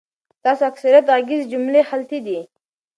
[0.39, 2.39] ستاسو اکثریت غږیز جملی خلطی دی